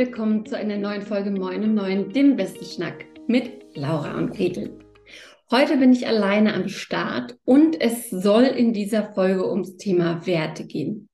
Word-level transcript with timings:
willkommen 0.00 0.46
zu 0.46 0.56
einer 0.56 0.78
neuen 0.78 1.02
Folge 1.02 1.30
Moin 1.30 1.62
um 1.62 1.74
9, 1.74 2.14
dem 2.14 2.34
besten 2.34 2.64
Schnack 2.64 3.04
mit 3.26 3.50
Laura 3.74 4.16
und 4.16 4.30
Gretel. 4.30 4.78
Heute 5.50 5.76
bin 5.76 5.92
ich 5.92 6.06
alleine 6.06 6.54
am 6.54 6.70
Start 6.70 7.36
und 7.44 7.78
es 7.78 8.08
soll 8.08 8.44
in 8.44 8.72
dieser 8.72 9.12
Folge 9.12 9.46
ums 9.46 9.76
Thema 9.76 10.26
Werte 10.26 10.64
gehen. 10.64 11.10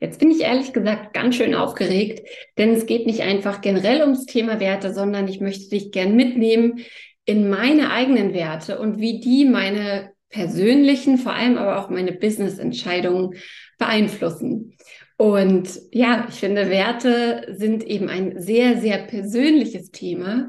Jetzt 0.00 0.20
bin 0.20 0.30
ich 0.30 0.42
ehrlich 0.42 0.74
gesagt 0.74 1.14
ganz 1.14 1.36
schön 1.36 1.54
aufgeregt, 1.54 2.28
denn 2.58 2.74
es 2.74 2.84
geht 2.84 3.06
nicht 3.06 3.22
einfach 3.22 3.62
generell 3.62 4.02
ums 4.02 4.26
Thema 4.26 4.60
Werte, 4.60 4.92
sondern 4.92 5.26
ich 5.26 5.40
möchte 5.40 5.70
dich 5.70 5.90
gern 5.90 6.14
mitnehmen 6.14 6.80
in 7.24 7.48
meine 7.48 7.90
eigenen 7.90 8.34
Werte 8.34 8.80
und 8.80 8.98
wie 8.98 9.20
die 9.20 9.46
meine 9.46 10.12
persönlichen, 10.28 11.16
vor 11.16 11.32
allem 11.32 11.56
aber 11.56 11.80
auch 11.80 11.88
meine 11.88 12.12
Business-Entscheidungen 12.12 13.30
beeinflussen. 13.78 14.76
Und 15.20 15.82
ja, 15.92 16.24
ich 16.30 16.36
finde, 16.36 16.70
Werte 16.70 17.44
sind 17.50 17.84
eben 17.84 18.08
ein 18.08 18.40
sehr, 18.40 18.78
sehr 18.78 18.96
persönliches 18.96 19.90
Thema. 19.90 20.48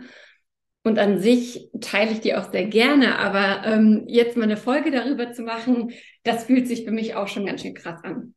Und 0.81 0.97
an 0.97 1.19
sich 1.19 1.69
teile 1.81 2.11
ich 2.11 2.21
die 2.21 2.35
auch 2.35 2.53
sehr 2.53 2.67
gerne, 2.67 3.19
aber 3.19 3.67
ähm, 3.67 4.05
jetzt 4.07 4.37
mal 4.37 4.45
eine 4.45 4.55
Folge 4.55 4.89
darüber 4.89 5.33
zu 5.33 5.41
machen, 5.41 5.91
das 6.23 6.45
fühlt 6.45 6.69
sich 6.69 6.85
für 6.85 6.91
mich 6.91 7.15
auch 7.15 7.27
schon 7.27 7.45
ganz 7.45 7.63
schön 7.63 7.73
krass 7.73 8.01
an. 8.05 8.33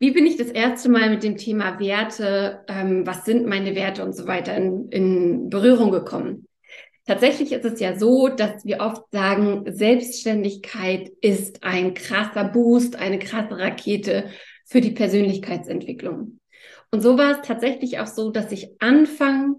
Wie 0.00 0.10
bin 0.10 0.26
ich 0.26 0.38
das 0.38 0.48
erste 0.48 0.88
Mal 0.88 1.08
mit 1.08 1.22
dem 1.22 1.36
Thema 1.36 1.78
Werte, 1.78 2.64
ähm, 2.66 3.06
was 3.06 3.24
sind 3.24 3.46
meine 3.46 3.76
Werte 3.76 4.02
und 4.02 4.12
so 4.12 4.26
weiter 4.26 4.56
in, 4.56 4.88
in 4.88 5.50
Berührung 5.50 5.92
gekommen? 5.92 6.48
Tatsächlich 7.06 7.52
ist 7.52 7.64
es 7.64 7.78
ja 7.78 7.96
so, 7.96 8.26
dass 8.26 8.64
wir 8.64 8.80
oft 8.80 9.04
sagen, 9.12 9.62
Selbstständigkeit 9.68 11.12
ist 11.20 11.62
ein 11.62 11.94
krasser 11.94 12.42
Boost, 12.42 12.96
eine 12.96 13.20
krasse 13.20 13.56
Rakete 13.56 14.30
für 14.66 14.80
die 14.80 14.90
Persönlichkeitsentwicklung. 14.90 16.40
Und 16.90 17.00
so 17.00 17.16
war 17.16 17.32
es 17.32 17.46
tatsächlich 17.46 17.98
auch 18.00 18.06
so, 18.06 18.30
dass 18.30 18.52
ich 18.52 18.70
Anfang, 18.80 19.56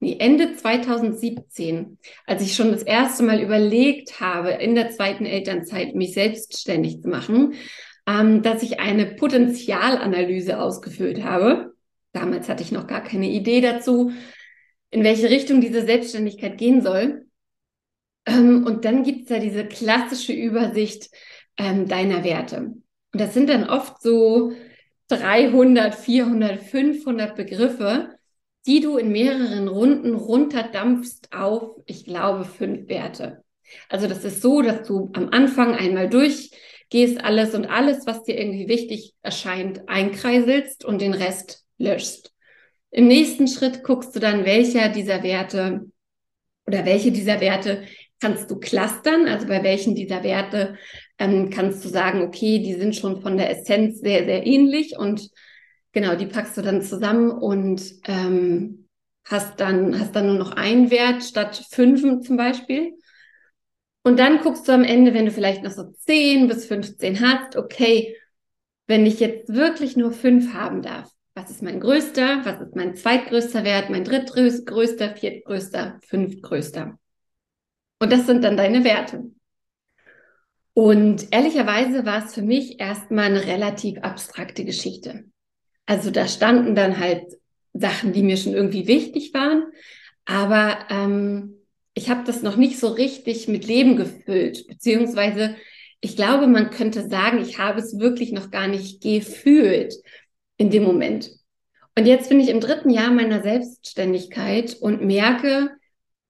nee, 0.00 0.16
Ende 0.18 0.54
2017, 0.54 1.98
als 2.26 2.42
ich 2.42 2.54
schon 2.54 2.72
das 2.72 2.82
erste 2.82 3.22
Mal 3.22 3.40
überlegt 3.40 4.20
habe, 4.20 4.50
in 4.50 4.74
der 4.74 4.90
zweiten 4.90 5.26
Elternzeit 5.26 5.94
mich 5.94 6.12
selbstständig 6.12 7.00
zu 7.02 7.08
machen, 7.08 7.54
ähm, 8.06 8.42
dass 8.42 8.62
ich 8.62 8.80
eine 8.80 9.06
Potenzialanalyse 9.06 10.60
ausgefüllt 10.60 11.24
habe. 11.24 11.74
Damals 12.12 12.48
hatte 12.48 12.62
ich 12.62 12.72
noch 12.72 12.86
gar 12.86 13.02
keine 13.02 13.28
Idee 13.28 13.60
dazu, 13.60 14.12
in 14.90 15.04
welche 15.04 15.30
Richtung 15.30 15.60
diese 15.60 15.84
Selbstständigkeit 15.84 16.58
gehen 16.58 16.82
soll. 16.82 17.26
Ähm, 18.26 18.64
und 18.64 18.84
dann 18.84 19.04
gibt 19.04 19.24
es 19.24 19.28
ja 19.28 19.38
diese 19.38 19.66
klassische 19.66 20.32
Übersicht 20.32 21.10
ähm, 21.58 21.86
deiner 21.86 22.24
Werte. 22.24 22.74
Und 23.16 23.20
das 23.22 23.32
sind 23.32 23.48
dann 23.48 23.66
oft 23.66 24.02
so 24.02 24.52
300, 25.08 25.94
400, 25.94 26.60
500 26.60 27.34
Begriffe, 27.34 28.10
die 28.66 28.80
du 28.80 28.98
in 28.98 29.10
mehreren 29.10 29.68
Runden 29.68 30.14
runterdampfst 30.14 31.32
auf, 31.32 31.80
ich 31.86 32.04
glaube, 32.04 32.44
fünf 32.44 32.90
Werte. 32.90 33.42
Also 33.88 34.06
das 34.06 34.22
ist 34.26 34.42
so, 34.42 34.60
dass 34.60 34.86
du 34.86 35.08
am 35.14 35.30
Anfang 35.30 35.74
einmal 35.74 36.10
durchgehst 36.10 37.24
alles 37.24 37.54
und 37.54 37.64
alles, 37.64 38.06
was 38.06 38.22
dir 38.24 38.38
irgendwie 38.38 38.68
wichtig 38.68 39.14
erscheint, 39.22 39.88
einkreiselst 39.88 40.84
und 40.84 41.00
den 41.00 41.14
Rest 41.14 41.64
löschst. 41.78 42.34
Im 42.90 43.06
nächsten 43.06 43.48
Schritt 43.48 43.82
guckst 43.82 44.14
du 44.14 44.20
dann, 44.20 44.44
welcher 44.44 44.90
dieser 44.90 45.22
Werte 45.22 45.86
oder 46.66 46.84
welche 46.84 47.12
dieser 47.12 47.40
Werte 47.40 47.84
kannst 48.20 48.50
du 48.50 48.58
clustern, 48.58 49.26
also 49.26 49.46
bei 49.46 49.62
welchen 49.62 49.94
dieser 49.94 50.22
Werte 50.22 50.76
ähm, 51.18 51.50
kannst 51.50 51.84
du 51.84 51.88
sagen, 51.88 52.22
okay, 52.22 52.58
die 52.58 52.74
sind 52.74 52.94
schon 52.94 53.22
von 53.22 53.36
der 53.36 53.50
Essenz 53.50 54.00
sehr, 54.00 54.24
sehr 54.24 54.46
ähnlich 54.46 54.98
und 54.98 55.30
genau, 55.92 56.14
die 56.14 56.26
packst 56.26 56.56
du 56.56 56.62
dann 56.62 56.82
zusammen 56.82 57.30
und 57.30 57.82
ähm, 58.06 58.88
hast 59.24 59.60
dann, 59.60 59.98
hast 59.98 60.14
dann 60.14 60.26
nur 60.26 60.38
noch 60.38 60.52
einen 60.52 60.90
Wert 60.90 61.22
statt 61.22 61.66
fünf 61.70 62.02
zum 62.26 62.36
Beispiel. 62.36 62.94
Und 64.02 64.18
dann 64.20 64.40
guckst 64.40 64.68
du 64.68 64.72
am 64.72 64.84
Ende, 64.84 65.14
wenn 65.14 65.26
du 65.26 65.32
vielleicht 65.32 65.64
noch 65.64 65.72
so 65.72 65.90
10 65.90 66.46
bis 66.46 66.66
15 66.66 67.20
hast, 67.20 67.56
okay, 67.56 68.16
wenn 68.86 69.04
ich 69.04 69.18
jetzt 69.18 69.52
wirklich 69.52 69.96
nur 69.96 70.12
fünf 70.12 70.54
haben 70.54 70.80
darf, 70.80 71.10
was 71.34 71.50
ist 71.50 71.62
mein 71.62 71.80
größter, 71.80 72.44
was 72.44 72.60
ist 72.60 72.76
mein 72.76 72.94
zweitgrößter 72.94 73.64
Wert, 73.64 73.90
mein 73.90 74.04
drittgrößter, 74.04 75.16
viertgrößter, 75.16 75.98
fünftgrößter. 76.06 76.98
Und 77.98 78.12
das 78.12 78.26
sind 78.26 78.44
dann 78.44 78.56
deine 78.56 78.84
Werte. 78.84 79.24
Und 80.78 81.28
ehrlicherweise 81.30 82.04
war 82.04 82.22
es 82.22 82.34
für 82.34 82.42
mich 82.42 82.80
erstmal 82.80 83.24
eine 83.24 83.46
relativ 83.46 83.96
abstrakte 84.02 84.62
Geschichte. 84.66 85.24
Also 85.86 86.10
da 86.10 86.28
standen 86.28 86.74
dann 86.74 87.00
halt 87.00 87.24
Sachen, 87.72 88.12
die 88.12 88.22
mir 88.22 88.36
schon 88.36 88.52
irgendwie 88.52 88.86
wichtig 88.86 89.32
waren, 89.32 89.68
aber 90.26 90.80
ähm, 90.90 91.54
ich 91.94 92.10
habe 92.10 92.24
das 92.26 92.42
noch 92.42 92.56
nicht 92.56 92.78
so 92.78 92.88
richtig 92.88 93.48
mit 93.48 93.66
Leben 93.66 93.96
gefüllt, 93.96 94.66
beziehungsweise 94.68 95.56
ich 96.02 96.14
glaube, 96.14 96.46
man 96.46 96.68
könnte 96.68 97.08
sagen, 97.08 97.40
ich 97.40 97.58
habe 97.58 97.80
es 97.80 97.98
wirklich 97.98 98.32
noch 98.32 98.50
gar 98.50 98.68
nicht 98.68 99.02
gefühlt 99.02 99.94
in 100.58 100.68
dem 100.68 100.82
Moment. 100.82 101.30
Und 101.96 102.04
jetzt 102.04 102.28
bin 102.28 102.38
ich 102.38 102.50
im 102.50 102.60
dritten 102.60 102.90
Jahr 102.90 103.10
meiner 103.12 103.42
Selbstständigkeit 103.42 104.76
und 104.78 105.00
merke, 105.00 105.70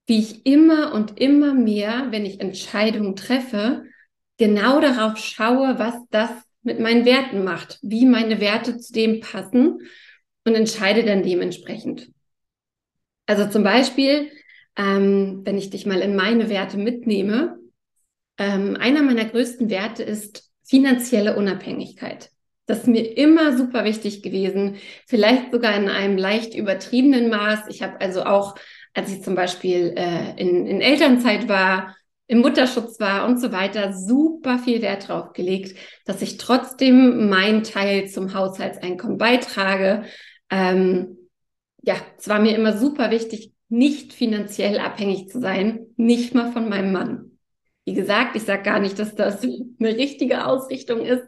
wie 0.05 0.19
ich 0.19 0.45
immer 0.45 0.93
und 0.93 1.19
immer 1.19 1.53
mehr, 1.53 2.07
wenn 2.11 2.25
ich 2.25 2.39
Entscheidungen 2.39 3.17
treffe, 3.17 3.83
genau 4.37 4.79
darauf 4.79 5.17
schaue, 5.17 5.79
was 5.79 5.95
das 6.09 6.29
mit 6.61 6.79
meinen 6.79 7.05
Werten 7.05 7.43
macht, 7.43 7.79
wie 7.81 8.05
meine 8.05 8.39
Werte 8.39 8.77
zu 8.77 8.93
dem 8.93 9.21
passen 9.21 9.79
und 10.45 10.55
entscheide 10.55 11.03
dann 11.03 11.23
dementsprechend. 11.23 12.09
Also 13.25 13.49
zum 13.49 13.63
Beispiel, 13.63 14.31
ähm, 14.77 15.41
wenn 15.43 15.57
ich 15.57 15.69
dich 15.69 15.85
mal 15.85 15.99
in 15.99 16.15
meine 16.15 16.49
Werte 16.49 16.77
mitnehme, 16.77 17.57
ähm, 18.37 18.77
einer 18.79 19.01
meiner 19.01 19.25
größten 19.25 19.69
Werte 19.69 20.03
ist 20.03 20.51
finanzielle 20.63 21.35
Unabhängigkeit. 21.35 22.29
Das 22.67 22.79
ist 22.79 22.87
mir 22.87 23.17
immer 23.17 23.57
super 23.57 23.85
wichtig 23.85 24.21
gewesen, 24.21 24.75
vielleicht 25.07 25.51
sogar 25.51 25.75
in 25.75 25.89
einem 25.89 26.17
leicht 26.17 26.53
übertriebenen 26.53 27.29
Maß. 27.29 27.67
Ich 27.69 27.81
habe 27.81 27.99
also 28.01 28.23
auch, 28.23 28.55
als 28.93 29.11
ich 29.11 29.23
zum 29.23 29.35
Beispiel 29.35 29.93
äh, 29.95 30.39
in, 30.39 30.67
in 30.67 30.81
Elternzeit 30.81 31.47
war, 31.47 31.96
im 32.27 32.39
Mutterschutz 32.39 32.99
war 32.99 33.25
und 33.25 33.39
so 33.39 33.51
weiter, 33.51 33.93
super 33.93 34.59
viel 34.59 34.81
Wert 34.81 35.07
drauf 35.07 35.33
gelegt, 35.33 35.77
dass 36.05 36.21
ich 36.21 36.37
trotzdem 36.37 37.29
meinen 37.29 37.63
Teil 37.63 38.07
zum 38.09 38.33
Haushaltseinkommen 38.33 39.17
beitrage. 39.17 40.03
Ähm, 40.49 41.17
ja, 41.81 41.95
es 42.17 42.27
war 42.27 42.39
mir 42.39 42.55
immer 42.55 42.77
super 42.77 43.11
wichtig, 43.11 43.53
nicht 43.69 44.13
finanziell 44.13 44.79
abhängig 44.79 45.29
zu 45.29 45.39
sein, 45.39 45.87
nicht 45.95 46.35
mal 46.35 46.51
von 46.51 46.67
meinem 46.67 46.91
Mann. 46.91 47.39
Wie 47.85 47.93
gesagt, 47.93 48.35
ich 48.35 48.43
sage 48.43 48.63
gar 48.63 48.79
nicht, 48.79 48.99
dass 48.99 49.15
das 49.15 49.41
eine 49.79 49.95
richtige 49.95 50.45
Ausrichtung 50.45 51.05
ist 51.05 51.23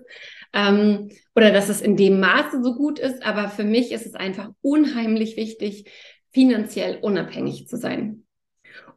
ähm, 0.54 1.10
oder 1.34 1.52
dass 1.52 1.70
es 1.70 1.80
in 1.80 1.96
dem 1.96 2.20
Maße 2.20 2.62
so 2.62 2.76
gut 2.76 3.00
ist, 3.00 3.26
aber 3.26 3.48
für 3.48 3.64
mich 3.64 3.94
ist 3.94 4.06
es 4.06 4.16
einfach 4.16 4.50
unheimlich 4.62 5.38
wichtig, 5.38 5.90
finanziell 6.32 7.00
unabhängig 7.02 7.68
zu 7.68 7.78
sein. 7.78 8.26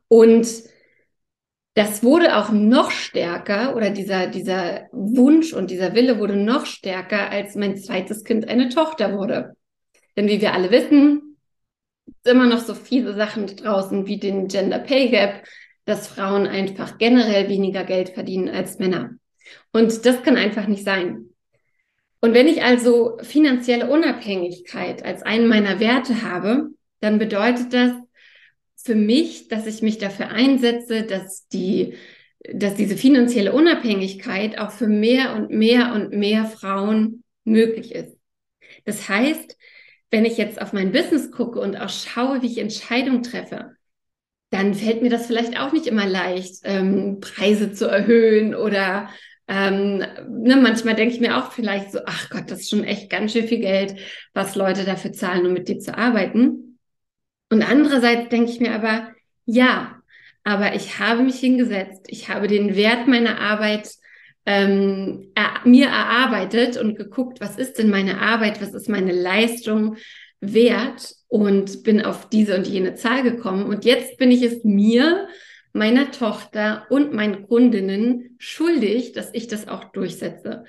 Und 0.08 0.48
das 1.74 2.02
wurde 2.02 2.36
auch 2.36 2.50
noch 2.50 2.90
stärker 2.90 3.74
oder 3.76 3.90
dieser, 3.90 4.26
dieser 4.26 4.88
Wunsch 4.92 5.52
und 5.52 5.70
dieser 5.70 5.94
Wille 5.94 6.18
wurde 6.18 6.36
noch 6.36 6.66
stärker, 6.66 7.30
als 7.30 7.54
mein 7.54 7.76
zweites 7.78 8.24
Kind 8.24 8.48
eine 8.48 8.68
Tochter 8.68 9.16
wurde. 9.16 9.56
Denn 10.16 10.28
wie 10.28 10.40
wir 10.40 10.52
alle 10.52 10.70
wissen, 10.70 11.38
ist 12.06 12.26
immer 12.26 12.46
noch 12.46 12.60
so 12.60 12.74
viele 12.74 13.14
Sachen 13.14 13.46
draußen 13.46 14.06
wie 14.06 14.18
den 14.18 14.48
Gender 14.48 14.80
Pay 14.80 15.08
Gap, 15.08 15.44
dass 15.86 16.08
Frauen 16.08 16.46
einfach 16.46 16.98
generell 16.98 17.48
weniger 17.48 17.84
Geld 17.84 18.10
verdienen 18.10 18.48
als 18.48 18.78
Männer. 18.78 19.12
Und 19.72 20.04
das 20.04 20.22
kann 20.22 20.36
einfach 20.36 20.66
nicht 20.66 20.84
sein. 20.84 21.30
Und 22.20 22.34
wenn 22.34 22.46
ich 22.46 22.62
also 22.62 23.18
finanzielle 23.22 23.90
Unabhängigkeit 23.90 25.04
als 25.04 25.22
einen 25.22 25.48
meiner 25.48 25.80
Werte 25.80 26.22
habe, 26.22 26.68
dann 27.00 27.18
bedeutet 27.18 27.72
das, 27.72 27.92
für 28.84 28.94
mich, 28.94 29.48
dass 29.48 29.66
ich 29.66 29.82
mich 29.82 29.98
dafür 29.98 30.28
einsetze, 30.30 31.04
dass 31.04 31.46
die, 31.48 31.94
dass 32.52 32.74
diese 32.74 32.96
finanzielle 32.96 33.52
Unabhängigkeit 33.52 34.58
auch 34.58 34.72
für 34.72 34.88
mehr 34.88 35.34
und 35.34 35.50
mehr 35.50 35.92
und 35.94 36.12
mehr 36.12 36.44
Frauen 36.44 37.22
möglich 37.44 37.94
ist. 37.94 38.16
Das 38.84 39.08
heißt, 39.08 39.56
wenn 40.10 40.24
ich 40.24 40.36
jetzt 40.36 40.60
auf 40.60 40.72
mein 40.72 40.92
Business 40.92 41.30
gucke 41.30 41.60
und 41.60 41.76
auch 41.76 41.88
schaue, 41.88 42.42
wie 42.42 42.46
ich 42.46 42.58
Entscheidungen 42.58 43.22
treffe, 43.22 43.76
dann 44.50 44.74
fällt 44.74 45.00
mir 45.00 45.08
das 45.08 45.26
vielleicht 45.26 45.58
auch 45.58 45.72
nicht 45.72 45.86
immer 45.86 46.06
leicht, 46.06 46.56
ähm, 46.64 47.20
Preise 47.20 47.72
zu 47.72 47.86
erhöhen 47.86 48.54
oder 48.54 49.08
ähm, 49.48 49.98
ne, 49.98 50.56
manchmal 50.56 50.94
denke 50.94 51.14
ich 51.14 51.20
mir 51.20 51.38
auch 51.38 51.52
vielleicht 51.52 51.92
so, 51.92 52.00
ach 52.06 52.30
Gott, 52.30 52.50
das 52.50 52.60
ist 52.60 52.70
schon 52.70 52.84
echt 52.84 53.10
ganz 53.10 53.32
schön 53.32 53.48
viel 53.48 53.60
Geld, 53.60 53.96
was 54.34 54.54
Leute 54.54 54.84
dafür 54.84 55.12
zahlen, 55.12 55.46
um 55.46 55.52
mit 55.52 55.68
dir 55.68 55.78
zu 55.78 55.96
arbeiten. 55.96 56.71
Und 57.52 57.60
andererseits 57.62 58.30
denke 58.30 58.50
ich 58.50 58.60
mir 58.60 58.72
aber, 58.72 59.08
ja, 59.44 60.00
aber 60.42 60.74
ich 60.74 60.98
habe 60.98 61.22
mich 61.22 61.38
hingesetzt, 61.38 62.06
ich 62.08 62.30
habe 62.30 62.48
den 62.48 62.76
Wert 62.76 63.08
meiner 63.08 63.38
Arbeit 63.42 63.90
ähm, 64.46 65.30
er, 65.34 65.60
mir 65.66 65.88
erarbeitet 65.88 66.78
und 66.78 66.96
geguckt, 66.96 67.42
was 67.42 67.58
ist 67.58 67.76
denn 67.76 67.90
meine 67.90 68.22
Arbeit, 68.22 68.62
was 68.62 68.72
ist 68.72 68.88
meine 68.88 69.12
Leistung, 69.12 69.98
wert 70.40 71.14
und 71.28 71.82
bin 71.82 72.02
auf 72.02 72.30
diese 72.30 72.56
und 72.56 72.66
jene 72.66 72.94
Zahl 72.94 73.22
gekommen. 73.22 73.66
Und 73.66 73.84
jetzt 73.84 74.16
bin 74.16 74.30
ich 74.30 74.42
es 74.42 74.64
mir, 74.64 75.28
meiner 75.74 76.10
Tochter 76.10 76.86
und 76.88 77.12
meinen 77.12 77.46
Kundinnen 77.46 78.36
schuldig, 78.38 79.12
dass 79.12 79.28
ich 79.34 79.46
das 79.46 79.68
auch 79.68 79.92
durchsetze. 79.92 80.64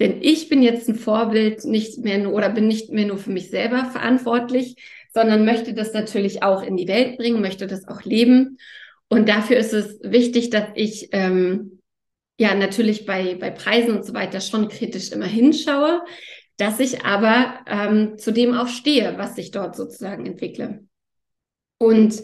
Denn 0.00 0.20
ich 0.22 0.48
bin 0.48 0.60
jetzt 0.60 0.88
ein 0.88 0.96
Vorbild 0.96 1.64
nicht 1.64 1.98
mehr 1.98 2.18
nur 2.18 2.32
oder 2.32 2.50
bin 2.50 2.66
nicht 2.66 2.90
mehr 2.90 3.06
nur 3.06 3.16
für 3.16 3.30
mich 3.30 3.48
selber 3.48 3.84
verantwortlich, 3.84 4.74
sondern 5.16 5.46
möchte 5.46 5.72
das 5.72 5.94
natürlich 5.94 6.42
auch 6.42 6.62
in 6.62 6.76
die 6.76 6.88
Welt 6.88 7.16
bringen, 7.16 7.40
möchte 7.40 7.66
das 7.66 7.88
auch 7.88 8.02
leben. 8.02 8.58
Und 9.08 9.30
dafür 9.30 9.56
ist 9.56 9.72
es 9.72 9.98
wichtig, 10.02 10.50
dass 10.50 10.66
ich 10.74 11.08
ähm, 11.12 11.80
ja 12.38 12.54
natürlich 12.54 13.06
bei, 13.06 13.34
bei 13.34 13.50
Preisen 13.50 13.96
und 13.96 14.04
so 14.04 14.12
weiter 14.12 14.42
schon 14.42 14.68
kritisch 14.68 15.12
immer 15.12 15.24
hinschaue, 15.24 16.02
dass 16.58 16.80
ich 16.80 17.06
aber 17.06 17.60
ähm, 17.66 18.18
zu 18.18 18.30
dem 18.30 18.52
auch 18.52 18.68
stehe, 18.68 19.14
was 19.16 19.38
ich 19.38 19.52
dort 19.52 19.74
sozusagen 19.74 20.26
entwickle. 20.26 20.84
Und 21.78 22.22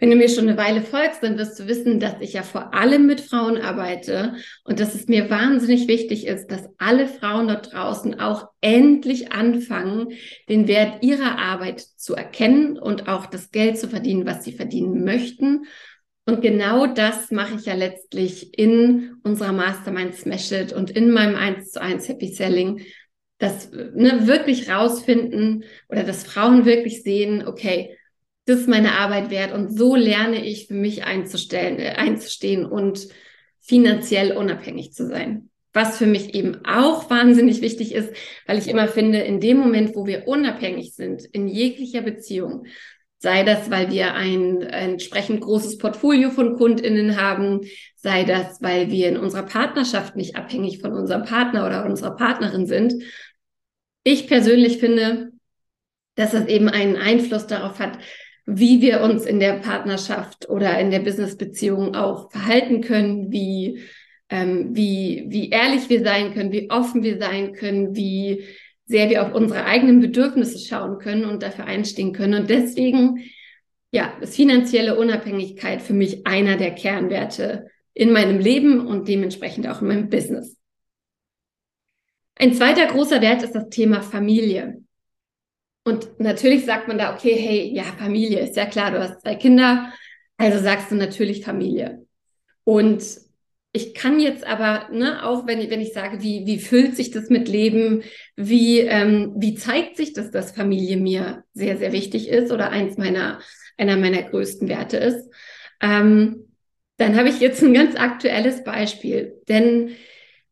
wenn 0.00 0.10
du 0.10 0.16
mir 0.16 0.30
schon 0.30 0.48
eine 0.48 0.56
Weile 0.56 0.80
folgst, 0.80 1.22
dann 1.22 1.36
wirst 1.36 1.60
du 1.60 1.66
wissen, 1.66 2.00
dass 2.00 2.14
ich 2.20 2.32
ja 2.32 2.42
vor 2.42 2.72
allem 2.72 3.06
mit 3.06 3.20
Frauen 3.20 3.58
arbeite 3.58 4.34
und 4.64 4.80
dass 4.80 4.94
es 4.94 5.08
mir 5.08 5.28
wahnsinnig 5.28 5.88
wichtig 5.88 6.26
ist, 6.26 6.48
dass 6.48 6.68
alle 6.78 7.06
Frauen 7.06 7.48
dort 7.48 7.74
draußen 7.74 8.18
auch 8.18 8.48
endlich 8.62 9.32
anfangen, 9.32 10.08
den 10.48 10.66
Wert 10.68 11.04
ihrer 11.04 11.38
Arbeit 11.38 11.80
zu 11.80 12.14
erkennen 12.14 12.78
und 12.78 13.08
auch 13.08 13.26
das 13.26 13.50
Geld 13.50 13.78
zu 13.78 13.88
verdienen, 13.88 14.24
was 14.24 14.42
sie 14.42 14.52
verdienen 14.52 15.04
möchten. 15.04 15.66
Und 16.24 16.40
genau 16.40 16.86
das 16.86 17.30
mache 17.30 17.56
ich 17.56 17.66
ja 17.66 17.74
letztlich 17.74 18.58
in 18.58 19.16
unserer 19.22 19.52
Mastermind 19.52 20.14
Smash 20.14 20.50
It 20.52 20.72
und 20.72 20.90
in 20.90 21.10
meinem 21.10 21.36
1 21.36 21.72
zu 21.72 21.82
1 21.82 22.08
Happy 22.08 22.28
Selling, 22.28 22.80
dass 23.36 23.70
ne, 23.72 24.26
wirklich 24.26 24.70
rausfinden 24.70 25.64
oder 25.90 26.04
dass 26.04 26.24
Frauen 26.24 26.64
wirklich 26.64 27.02
sehen, 27.02 27.46
okay, 27.46 27.96
das 28.46 28.60
ist 28.60 28.68
meine 28.68 28.98
Arbeit 28.98 29.30
wert 29.30 29.52
und 29.52 29.76
so 29.76 29.94
lerne 29.94 30.44
ich 30.44 30.66
für 30.66 30.74
mich 30.74 31.04
einzustellen, 31.04 31.78
äh, 31.78 31.90
einzustehen 31.96 32.64
und 32.64 33.08
finanziell 33.60 34.36
unabhängig 34.36 34.92
zu 34.92 35.06
sein. 35.06 35.50
Was 35.72 35.98
für 35.98 36.06
mich 36.06 36.34
eben 36.34 36.64
auch 36.64 37.08
wahnsinnig 37.10 37.60
wichtig 37.60 37.94
ist, 37.94 38.12
weil 38.46 38.58
ich 38.58 38.68
immer 38.68 38.88
finde, 38.88 39.18
in 39.20 39.38
dem 39.38 39.58
Moment, 39.58 39.94
wo 39.94 40.04
wir 40.06 40.26
unabhängig 40.26 40.94
sind, 40.94 41.24
in 41.26 41.46
jeglicher 41.46 42.02
Beziehung, 42.02 42.66
sei 43.18 43.44
das, 43.44 43.70
weil 43.70 43.92
wir 43.92 44.14
ein, 44.14 44.64
ein 44.64 44.92
entsprechend 44.92 45.42
großes 45.42 45.78
Portfolio 45.78 46.30
von 46.30 46.56
KundInnen 46.56 47.20
haben, 47.20 47.60
sei 47.94 48.24
das, 48.24 48.60
weil 48.62 48.90
wir 48.90 49.10
in 49.10 49.18
unserer 49.18 49.44
Partnerschaft 49.44 50.16
nicht 50.16 50.36
abhängig 50.36 50.80
von 50.80 50.92
unserem 50.92 51.24
Partner 51.24 51.66
oder 51.66 51.84
unserer 51.84 52.16
Partnerin 52.16 52.66
sind. 52.66 52.94
Ich 54.02 54.26
persönlich 54.26 54.78
finde, 54.78 55.32
dass 56.14 56.32
das 56.32 56.46
eben 56.48 56.68
einen 56.68 56.96
Einfluss 56.96 57.46
darauf 57.46 57.78
hat, 57.78 57.98
wie 58.56 58.80
wir 58.80 59.00
uns 59.02 59.24
in 59.24 59.40
der 59.40 59.54
Partnerschaft 59.54 60.48
oder 60.48 60.78
in 60.78 60.90
der 60.90 61.00
Businessbeziehung 61.00 61.94
auch 61.94 62.30
verhalten 62.30 62.80
können, 62.80 63.30
wie, 63.30 63.80
ähm, 64.28 64.74
wie, 64.74 65.26
wie 65.28 65.50
ehrlich 65.50 65.88
wir 65.88 66.02
sein 66.02 66.34
können, 66.34 66.52
wie 66.52 66.70
offen 66.70 67.02
wir 67.02 67.18
sein 67.18 67.52
können, 67.52 67.94
wie 67.94 68.44
sehr 68.86 69.08
wir 69.08 69.22
auf 69.22 69.34
unsere 69.34 69.64
eigenen 69.64 70.00
Bedürfnisse 70.00 70.58
schauen 70.58 70.98
können 70.98 71.24
und 71.24 71.42
dafür 71.42 71.66
einstehen 71.66 72.12
können. 72.12 72.42
Und 72.42 72.50
deswegen, 72.50 73.24
ja, 73.92 74.12
ist 74.20 74.34
finanzielle 74.34 74.98
Unabhängigkeit 74.98 75.80
für 75.80 75.94
mich 75.94 76.26
einer 76.26 76.56
der 76.56 76.72
Kernwerte 76.74 77.68
in 77.94 78.12
meinem 78.12 78.38
Leben 78.38 78.86
und 78.86 79.06
dementsprechend 79.06 79.68
auch 79.68 79.80
in 79.80 79.88
meinem 79.88 80.08
Business. 80.08 80.56
Ein 82.34 82.54
zweiter 82.54 82.86
großer 82.86 83.20
Wert 83.20 83.42
ist 83.42 83.54
das 83.54 83.68
Thema 83.68 84.00
Familie. 84.00 84.82
Und 85.90 86.20
natürlich 86.20 86.66
sagt 86.66 86.86
man 86.86 86.98
da, 86.98 87.12
okay, 87.12 87.34
hey, 87.34 87.68
ja, 87.74 87.82
Familie 87.82 88.38
ist 88.38 88.56
ja 88.56 88.66
klar, 88.66 88.92
du 88.92 89.00
hast 89.00 89.22
zwei 89.22 89.34
Kinder, 89.34 89.92
also 90.36 90.60
sagst 90.60 90.92
du 90.92 90.94
natürlich 90.94 91.44
Familie. 91.44 92.06
Und 92.62 93.02
ich 93.72 93.92
kann 93.94 94.20
jetzt 94.20 94.46
aber, 94.46 94.88
ne, 94.92 95.26
auch 95.26 95.48
wenn 95.48 95.60
ich, 95.60 95.68
wenn 95.68 95.80
ich 95.80 95.92
sage, 95.92 96.22
wie, 96.22 96.46
wie 96.46 96.60
füllt 96.60 96.94
sich 96.94 97.10
das 97.10 97.28
mit 97.28 97.48
Leben, 97.48 98.04
wie, 98.36 98.78
ähm, 98.78 99.34
wie 99.36 99.56
zeigt 99.56 99.96
sich 99.96 100.12
das, 100.12 100.30
dass 100.30 100.52
Familie 100.52 100.96
mir 100.96 101.42
sehr, 101.54 101.76
sehr 101.76 101.92
wichtig 101.92 102.28
ist 102.28 102.52
oder 102.52 102.70
eins 102.70 102.96
meiner, 102.96 103.40
einer 103.76 103.96
meiner 103.96 104.22
größten 104.22 104.68
Werte 104.68 104.96
ist, 104.96 105.28
ähm, 105.82 106.52
dann 106.98 107.16
habe 107.16 107.30
ich 107.30 107.40
jetzt 107.40 107.64
ein 107.64 107.74
ganz 107.74 107.96
aktuelles 107.96 108.62
Beispiel. 108.62 109.40
Denn 109.48 109.96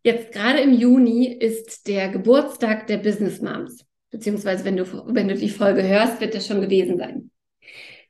jetzt 0.02 0.32
gerade 0.32 0.58
im 0.58 0.72
Juni 0.72 1.26
ist 1.28 1.86
der 1.86 2.08
Geburtstag 2.08 2.88
der 2.88 2.96
Business 2.96 3.40
Moms 3.40 3.87
beziehungsweise 4.10 4.64
wenn 4.64 4.76
du, 4.76 4.84
wenn 5.06 5.28
du 5.28 5.34
die 5.34 5.48
Folge 5.48 5.82
hörst, 5.86 6.20
wird 6.20 6.34
das 6.34 6.46
schon 6.46 6.60
gewesen 6.60 6.98
sein. 6.98 7.30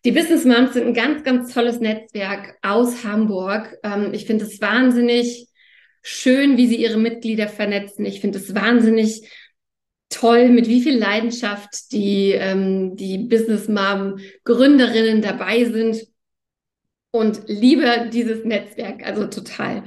Die 0.05 0.13
Business 0.13 0.45
Moms 0.45 0.75
sind 0.75 0.87
ein 0.87 0.95
ganz, 0.95 1.25
ganz 1.25 1.53
tolles 1.53 1.81
Netzwerk 1.81 2.57
aus 2.63 3.05
Hamburg. 3.05 3.77
Ähm, 3.83 4.15
ich 4.15 4.27
finde 4.27 4.45
es 4.45 4.61
wahnsinnig 4.61 5.49
schön, 6.03 6.57
wie 6.57 6.69
sie 6.69 6.77
ihre 6.77 6.99
Mitglieder 6.99 7.49
vernetzen. 7.49 8.05
Ich 8.05 8.21
finde 8.21 8.39
es 8.39 8.55
wahnsinnig 8.55 9.29
toll, 10.09 10.49
mit 10.49 10.69
wie 10.69 10.81
viel 10.81 10.97
Leidenschaft 10.97 11.93
die, 11.93 12.33
ähm, 12.33 12.97
die 12.97 13.19
Business 13.19 13.69
Mom 13.69 14.19
Gründerinnen 14.45 15.21
dabei 15.21 15.65
sind 15.65 16.07
und 17.11 17.43
liebe 17.47 18.09
dieses 18.13 18.45
Netzwerk, 18.45 19.05
also 19.05 19.27
total. 19.27 19.85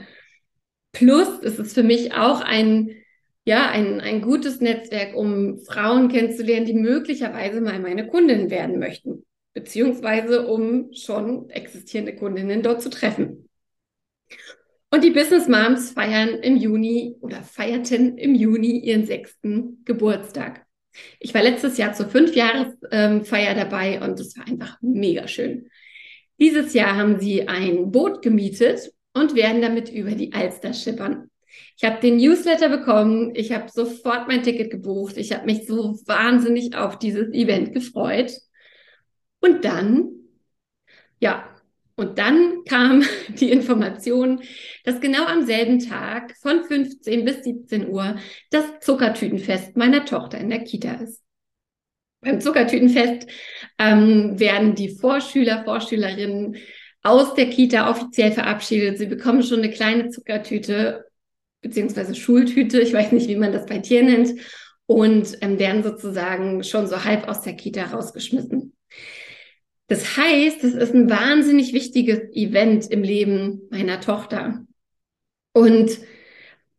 Plus 0.91 1.39
ist 1.39 1.59
es 1.59 1.73
für 1.73 1.83
mich 1.83 2.13
auch 2.13 2.41
ein 2.41 3.00
ja, 3.45 3.69
ein, 3.69 3.99
ein 4.01 4.21
gutes 4.21 4.61
Netzwerk, 4.61 5.15
um 5.15 5.59
Frauen 5.59 6.09
kennenzulernen, 6.09 6.65
die 6.65 6.73
möglicherweise 6.73 7.61
mal 7.61 7.79
meine 7.79 8.07
Kundin 8.07 8.49
werden 8.49 8.77
möchten, 8.77 9.25
beziehungsweise 9.53 10.47
um 10.47 10.93
schon 10.93 11.49
existierende 11.49 12.15
Kundinnen 12.15 12.61
dort 12.61 12.81
zu 12.81 12.89
treffen. 12.89 13.49
Und 14.93 15.03
die 15.03 15.11
Business 15.11 15.47
Moms 15.47 15.91
feiern 15.91 16.39
im 16.41 16.57
Juni 16.57 17.15
oder 17.21 17.41
feierten 17.43 18.17
im 18.17 18.35
Juni 18.35 18.77
ihren 18.79 19.05
sechsten 19.05 19.83
Geburtstag. 19.85 20.65
Ich 21.19 21.33
war 21.33 21.41
letztes 21.41 21.77
Jahr 21.77 21.93
zur 21.93 22.09
Fünfjahresfeier 22.09 23.55
dabei 23.55 24.01
und 24.01 24.19
es 24.19 24.37
war 24.37 24.45
einfach 24.45 24.77
mega 24.81 25.27
schön. 25.29 25.69
Dieses 26.39 26.73
Jahr 26.73 26.97
haben 26.97 27.19
sie 27.19 27.47
ein 27.47 27.91
Boot 27.91 28.21
gemietet 28.21 28.91
und 29.13 29.33
werden 29.33 29.61
damit 29.61 29.89
über 29.89 30.11
die 30.11 30.33
Alster 30.33 30.73
schippern. 30.73 31.30
Ich 31.77 31.83
habe 31.83 31.99
den 31.99 32.17
Newsletter 32.17 32.69
bekommen, 32.69 33.33
ich 33.35 33.51
habe 33.51 33.69
sofort 33.69 34.27
mein 34.27 34.43
Ticket 34.43 34.71
gebucht, 34.71 35.17
ich 35.17 35.31
habe 35.33 35.45
mich 35.45 35.65
so 35.67 35.99
wahnsinnig 36.05 36.75
auf 36.75 36.99
dieses 36.99 37.33
Event 37.33 37.73
gefreut. 37.73 38.31
Und 39.39 39.65
dann, 39.65 40.09
ja, 41.19 41.47
und 41.95 42.17
dann 42.17 42.63
kam 42.69 43.03
die 43.29 43.51
Information, 43.51 44.41
dass 44.83 45.01
genau 45.01 45.25
am 45.25 45.45
selben 45.45 45.79
Tag 45.79 46.35
von 46.41 46.63
15 46.63 47.25
bis 47.25 47.43
17 47.43 47.89
Uhr 47.89 48.15
das 48.49 48.65
Zuckertütenfest 48.81 49.77
meiner 49.77 50.05
Tochter 50.05 50.37
in 50.39 50.49
der 50.49 50.63
Kita 50.63 50.93
ist. 50.95 51.21
Beim 52.21 52.39
Zuckertütenfest 52.39 53.27
ähm, 53.79 54.39
werden 54.39 54.75
die 54.75 54.89
Vorschüler, 54.89 55.63
Vorschülerinnen 55.63 56.55
aus 57.01 57.33
der 57.33 57.49
Kita 57.49 57.89
offiziell 57.89 58.31
verabschiedet. 58.31 58.99
Sie 58.99 59.07
bekommen 59.07 59.41
schon 59.41 59.59
eine 59.59 59.71
kleine 59.71 60.09
Zuckertüte 60.09 61.05
beziehungsweise 61.61 62.15
Schultüte, 62.15 62.81
ich 62.81 62.93
weiß 62.93 63.11
nicht, 63.11 63.27
wie 63.27 63.35
man 63.35 63.51
das 63.51 63.65
bei 63.65 63.79
Tieren 63.79 64.07
nennt, 64.07 64.39
und 64.85 65.37
ähm, 65.41 65.57
werden 65.57 65.83
sozusagen 65.83 66.63
schon 66.63 66.87
so 66.87 67.03
halb 67.05 67.27
aus 67.27 67.41
der 67.41 67.53
Kita 67.53 67.85
rausgeschmissen. 67.85 68.75
Das 69.87 70.17
heißt, 70.17 70.63
es 70.63 70.73
ist 70.73 70.93
ein 70.93 71.09
wahnsinnig 71.09 71.73
wichtiges 71.73 72.19
Event 72.33 72.89
im 72.89 73.03
Leben 73.03 73.61
meiner 73.69 73.99
Tochter. 74.01 74.65
Und 75.53 75.91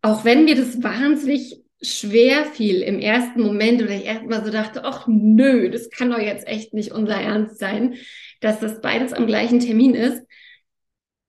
auch 0.03 0.25
wenn 0.25 0.45
mir 0.45 0.57
das 0.57 0.83
wahnsinnig 0.83 1.63
schwer 1.83 2.45
fiel 2.45 2.81
im 2.83 3.01
ersten 3.01 3.43
Moment 3.43 3.83
oder 3.83 3.91
ich 3.91 4.05
erstmal 4.05 4.45
so 4.45 4.51
dachte, 4.51 4.85
ach 4.85 5.07
nö, 5.09 5.69
das 5.71 5.91
kann 5.91 6.11
doch 6.11 6.19
jetzt 6.19 6.47
echt 6.47 6.75
nicht 6.75 6.93
unser 6.93 7.17
Ernst 7.17 7.59
sein, 7.59 7.97
dass 8.41 8.61
das 8.61 8.81
beides 8.81 9.13
am 9.13 9.27
gleichen 9.27 9.61
Termin 9.61 9.95
ist, 9.95 10.23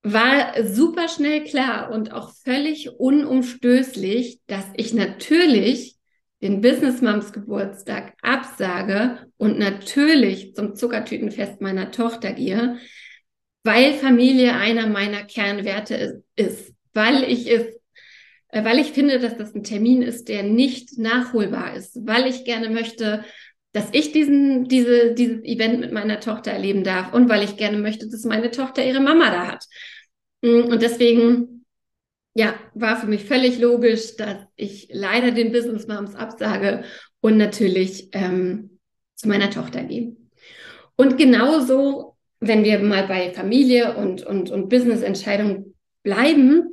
war 0.03 0.53
super 0.63 1.07
schnell 1.07 1.43
klar 1.43 1.91
und 1.91 2.11
auch 2.11 2.33
völlig 2.43 2.89
unumstößlich, 2.99 4.41
dass 4.47 4.65
ich 4.75 4.93
natürlich 4.93 5.95
den 6.41 6.59
Business 6.59 7.01
Moms 7.01 7.31
Geburtstag 7.31 8.13
absage 8.21 9.19
und 9.37 9.57
natürlich 9.57 10.53
zum 10.55 10.75
Zuckertütenfest 10.75 11.61
meiner 11.61 11.91
Tochter 11.91 12.33
gehe, 12.33 12.77
weil 13.63 13.93
Familie 13.93 14.55
einer 14.55 14.87
meiner 14.87 15.23
Kernwerte 15.23 16.23
ist, 16.35 16.73
weil 16.93 17.23
ich 17.23 17.49
es 17.49 17.63
äh, 18.53 18.63
weil 18.63 18.79
ich 18.79 18.91
finde, 18.91 19.19
dass 19.19 19.35
das 19.35 19.55
ein 19.55 19.63
Termin 19.63 20.01
ist, 20.01 20.29
der 20.29 20.43
nicht 20.43 20.97
nachholbar 20.97 21.75
ist, 21.75 21.97
weil 22.05 22.27
ich 22.27 22.45
gerne 22.45 22.69
möchte, 22.69 23.25
dass 23.71 23.89
ich 23.91 24.11
diesen, 24.11 24.65
diese, 24.65 25.13
dieses 25.15 25.43
Event 25.43 25.79
mit 25.79 25.91
meiner 25.91 26.19
Tochter 26.19 26.51
erleben 26.51 26.83
darf 26.83 27.13
und 27.13 27.27
weil 27.29 27.43
ich 27.43 27.57
gerne 27.57 27.79
möchte, 27.79 28.07
dass 28.07 28.23
meine 28.23 28.51
Tochter 28.51 28.85
ihre 28.85 28.99
Mama 28.99 29.31
da 29.31 29.47
hat. 29.47 29.65
Mm, 30.43 30.65
und 30.65 30.81
deswegen, 30.81 31.65
ja, 32.35 32.53
war 32.75 32.99
für 32.99 33.07
mich 33.07 33.25
völlig 33.25 33.59
logisch, 33.59 34.15
dass 34.17 34.37
ich 34.55 34.89
leider 34.91 35.31
den 35.31 35.51
Business 35.51 35.87
Moms 35.87 36.15
absage 36.15 36.83
und 37.21 37.37
natürlich 37.37 38.09
ähm, 38.11 38.77
zu 39.15 39.27
meiner 39.27 39.49
Tochter 39.49 39.83
gehe. 39.83 40.15
Und 40.95 41.17
genauso, 41.17 42.17
wenn 42.39 42.63
wir 42.63 42.79
mal 42.79 43.07
bei 43.07 43.33
Familie 43.33 43.95
und, 43.95 44.23
und, 44.23 44.51
und 44.51 44.69
Business-Entscheidungen 44.69 45.75
bleiben, 46.03 46.69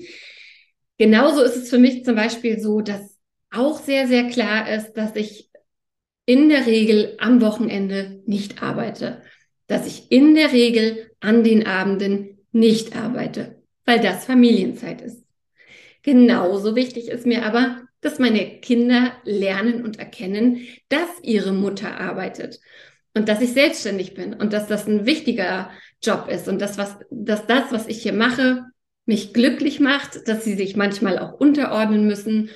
genauso 0.99 1.43
ist 1.43 1.57
es 1.57 1.71
für 1.71 1.79
mich 1.79 2.05
zum 2.05 2.17
Beispiel 2.17 2.61
so, 2.61 2.81
dass 2.81 3.19
auch 3.53 3.81
sehr, 3.81 4.09
sehr 4.09 4.29
klar 4.29 4.69
ist, 4.73 4.93
dass 4.95 5.15
ich 5.17 5.49
in 6.27 6.49
der 6.49 6.67
Regel 6.67 7.17
am 7.19 7.41
Wochenende 7.41 8.23
nicht 8.27 8.63
arbeite. 8.63 9.23
Dass 9.67 9.87
ich 9.87 10.11
in 10.11 10.35
der 10.35 10.53
Regel 10.53 11.13
an 11.21 11.45
den 11.45 11.67
Abenden 11.67 12.39
nicht 12.53 12.97
arbeite, 12.97 13.60
weil 13.91 13.99
das 13.99 14.25
Familienzeit 14.25 15.03
ist. 15.03 15.25
Genauso 16.05 16.77
wichtig 16.77 17.09
ist 17.09 17.27
mir 17.27 17.45
aber, 17.45 17.83
dass 18.01 18.21
meine 18.21 18.61
Kinder 18.61 19.13
lernen 19.25 19.85
und 19.85 19.99
erkennen, 19.99 20.65
dass 20.89 21.09
ihre 21.25 21.51
Mutter 21.51 22.01
arbeitet 22.01 22.61
und 23.15 23.29
dass 23.29 23.43
ich 23.43 23.53
selbstständig 23.53 24.15
bin 24.15 24.33
und 24.33 24.53
dass 24.53 24.69
das 24.69 24.87
ein 24.87 25.07
wichtiger 25.07 25.73
Job 26.01 26.29
ist 26.29 26.47
und 26.47 26.61
dass, 26.61 26.79
was, 26.79 26.99
dass 27.11 27.49
das, 27.49 27.73
was 27.73 27.89
ich 27.89 28.01
hier 28.01 28.13
mache, 28.13 28.65
mich 29.07 29.35
glücklich 29.35 29.81
macht, 29.81 30.29
dass 30.29 30.45
sie 30.45 30.55
sich 30.55 30.77
manchmal 30.77 31.19
auch 31.19 31.33
unterordnen 31.33 32.07
müssen 32.07 32.51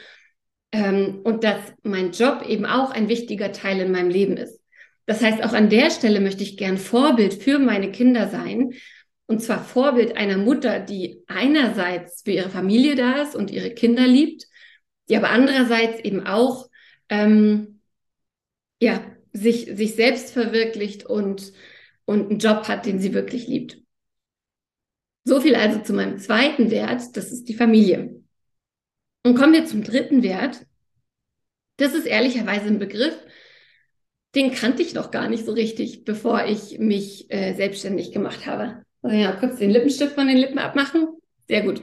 ähm, 0.71 1.21
und 1.25 1.43
dass 1.43 1.59
mein 1.83 2.13
Job 2.13 2.45
eben 2.49 2.65
auch 2.65 2.93
ein 2.93 3.09
wichtiger 3.09 3.51
Teil 3.51 3.81
in 3.81 3.91
meinem 3.91 4.09
Leben 4.09 4.37
ist. 4.37 4.61
Das 5.05 5.21
heißt, 5.21 5.43
auch 5.43 5.53
an 5.53 5.69
der 5.69 5.91
Stelle 5.91 6.21
möchte 6.21 6.45
ich 6.45 6.57
gern 6.57 6.79
Vorbild 6.79 7.35
für 7.35 7.59
meine 7.59 7.91
Kinder 7.91 8.29
sein. 8.29 8.75
Und 9.27 9.43
zwar 9.43 9.65
Vorbild 9.65 10.17
einer 10.17 10.37
Mutter, 10.37 10.81
die 10.81 11.23
einerseits 11.27 12.23
für 12.23 12.33
ihre 12.33 12.51
Familie 12.51 12.95
da 12.95 13.23
ist 13.23 13.35
und 13.35 13.51
ihre 13.51 13.71
Kinder 13.71 14.07
liebt, 14.07 14.47
die 15.09 15.17
aber 15.17 15.31
andererseits 15.31 16.01
eben 16.01 16.27
auch 16.27 16.69
ähm, 17.09 17.81
ja, 18.81 19.05
sich, 19.33 19.67
sich 19.75 19.95
selbst 19.95 20.33
verwirklicht 20.33 21.07
und, 21.07 21.53
und 22.05 22.31
einen 22.31 22.39
Job 22.39 22.69
hat, 22.69 22.87
den 22.87 23.01
sie 23.01 23.15
wirklich 23.15 23.47
liebt. 23.47 23.79
So 25.25 25.41
viel 25.41 25.55
also 25.55 25.81
zu 25.81 25.95
meinem 25.95 26.19
zweiten 26.19 26.71
Wert, 26.71 27.17
das 27.17 27.33
ist 27.33 27.49
die 27.49 27.55
Familie. 27.55 28.23
Und 29.25 29.37
kommen 29.37 29.55
wir 29.55 29.65
zum 29.65 29.83
dritten 29.83 30.23
Wert. 30.23 30.67
Das 31.79 31.95
ist 31.95 32.07
ehrlicherweise 32.07 32.67
ein 32.67 32.79
Begriff, 32.79 33.17
den 34.35 34.53
kannte 34.53 34.83
ich 34.83 34.95
noch 34.95 35.11
gar 35.11 35.29
nicht 35.29 35.47
so 35.47 35.53
richtig, 35.53 36.05
bevor 36.05 36.45
ich 36.45 36.79
mich 36.79 37.31
äh, 37.33 37.55
selbstständig 37.55 38.13
gemacht 38.13 38.47
habe. 38.47 38.84
Also 39.05 39.17
ja, 39.19 39.33
kurz 39.33 39.59
den 39.59 39.71
Lippenstift 39.71 40.15
von 40.15 40.27
den 40.27 40.39
Lippen 40.39 40.59
abmachen. 40.59 41.19
Sehr 41.47 41.63
gut. 41.63 41.83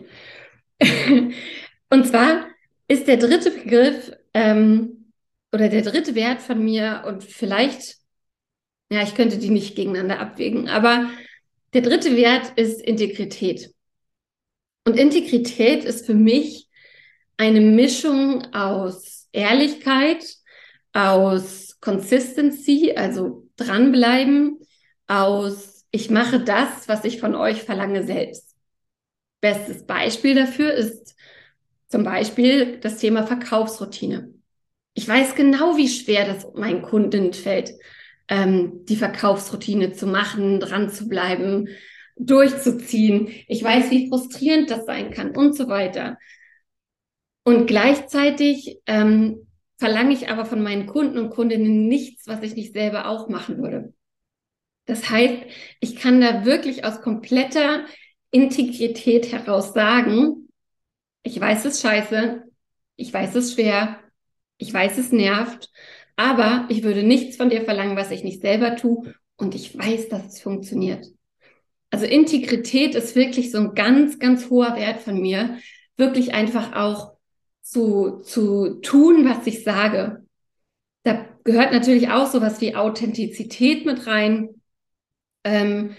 und 1.89 2.07
zwar 2.07 2.47
ist 2.87 3.07
der 3.07 3.17
dritte 3.17 3.51
Begriff 3.51 4.11
ähm, 4.33 5.13
oder 5.53 5.69
der 5.69 5.83
dritte 5.83 6.15
Wert 6.15 6.41
von 6.41 6.63
mir 6.63 7.03
und 7.05 7.23
vielleicht, 7.23 7.97
ja, 8.89 9.03
ich 9.03 9.13
könnte 9.13 9.37
die 9.37 9.51
nicht 9.51 9.75
gegeneinander 9.75 10.19
abwägen, 10.19 10.67
aber 10.67 11.11
der 11.73 11.83
dritte 11.83 12.17
Wert 12.17 12.53
ist 12.55 12.81
Integrität. 12.81 13.71
Und 14.87 14.97
Integrität 14.97 15.85
ist 15.85 16.07
für 16.07 16.15
mich 16.15 16.67
eine 17.37 17.61
Mischung 17.61 18.51
aus 18.51 19.29
Ehrlichkeit, 19.31 20.25
aus 20.91 21.79
Consistency, 21.81 22.93
also 22.95 23.47
dranbleiben, 23.57 24.57
aus 25.05 25.80
ich 25.91 26.09
mache 26.09 26.39
das, 26.39 26.87
was 26.87 27.03
ich 27.05 27.19
von 27.19 27.35
euch 27.35 27.63
verlange 27.63 28.03
selbst. 28.03 28.55
Bestes 29.41 29.85
Beispiel 29.85 30.35
dafür 30.35 30.73
ist 30.73 31.15
zum 31.87 32.03
Beispiel 32.03 32.79
das 32.79 32.97
Thema 32.97 33.27
Verkaufsroutine. 33.27 34.33
Ich 34.93 35.07
weiß 35.07 35.35
genau, 35.35 35.77
wie 35.77 35.89
schwer 35.89 36.25
das 36.25 36.47
meinen 36.53 36.81
Kunden 36.81 37.33
fällt, 37.33 37.71
ähm, 38.27 38.85
die 38.85 38.95
Verkaufsroutine 38.95 39.93
zu 39.93 40.07
machen, 40.07 40.59
dran 40.59 40.89
zu 40.89 41.09
bleiben, 41.09 41.67
durchzuziehen. 42.15 43.29
Ich 43.47 43.63
weiß, 43.63 43.91
wie 43.91 44.07
frustrierend 44.09 44.69
das 44.69 44.85
sein 44.85 45.11
kann 45.11 45.35
und 45.35 45.55
so 45.55 45.67
weiter. 45.67 46.17
Und 47.43 47.67
gleichzeitig 47.67 48.79
ähm, 48.85 49.47
verlange 49.77 50.13
ich 50.13 50.29
aber 50.29 50.45
von 50.45 50.61
meinen 50.61 50.85
Kunden 50.85 51.17
und 51.17 51.31
Kundinnen 51.31 51.87
nichts, 51.87 52.27
was 52.27 52.43
ich 52.43 52.55
nicht 52.55 52.73
selber 52.73 53.07
auch 53.07 53.27
machen 53.27 53.57
würde. 53.57 53.93
Das 54.91 55.09
heißt, 55.09 55.43
ich 55.79 55.95
kann 55.95 56.19
da 56.19 56.43
wirklich 56.43 56.83
aus 56.83 56.99
kompletter 56.99 57.85
Integrität 58.29 59.31
heraus 59.31 59.73
sagen, 59.73 60.49
ich 61.23 61.39
weiß 61.39 61.63
es 61.63 61.79
scheiße, 61.79 62.43
ich 62.97 63.13
weiß 63.13 63.35
es 63.35 63.53
schwer, 63.53 64.01
ich 64.57 64.73
weiß 64.73 64.97
es 64.97 65.13
nervt, 65.13 65.69
aber 66.17 66.65
ich 66.67 66.83
würde 66.83 67.03
nichts 67.03 67.37
von 67.37 67.49
dir 67.49 67.63
verlangen, 67.63 67.95
was 67.95 68.11
ich 68.11 68.25
nicht 68.25 68.41
selber 68.41 68.75
tue 68.75 69.15
und 69.37 69.55
ich 69.55 69.77
weiß, 69.77 70.09
dass 70.09 70.25
es 70.25 70.41
funktioniert. 70.41 71.07
Also 71.89 72.05
Integrität 72.05 72.93
ist 72.93 73.15
wirklich 73.15 73.49
so 73.49 73.59
ein 73.59 73.75
ganz, 73.75 74.19
ganz 74.19 74.49
hoher 74.49 74.75
Wert 74.75 74.99
von 74.99 75.21
mir, 75.21 75.57
wirklich 75.95 76.33
einfach 76.33 76.75
auch 76.75 77.13
zu, 77.61 78.19
zu 78.23 78.81
tun, 78.81 79.23
was 79.23 79.47
ich 79.47 79.63
sage. 79.63 80.25
Da 81.03 81.29
gehört 81.45 81.71
natürlich 81.71 82.09
auch 82.09 82.29
sowas 82.29 82.59
wie 82.59 82.75
Authentizität 82.75 83.85
mit 83.85 84.05
rein. 84.05 84.60
Ähm, 85.43 85.95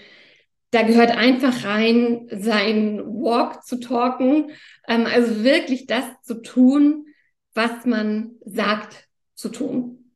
da 0.71 0.81
gehört 0.81 1.11
einfach 1.11 1.65
rein, 1.65 2.27
sein 2.31 2.99
Walk 3.05 3.63
zu 3.63 3.79
talken, 3.79 4.51
ähm, 4.87 5.05
also 5.05 5.43
wirklich 5.43 5.85
das 5.85 6.05
zu 6.23 6.41
tun, 6.41 7.05
was 7.53 7.85
man 7.85 8.31
sagt 8.43 9.07
zu 9.35 9.49
tun. 9.49 10.11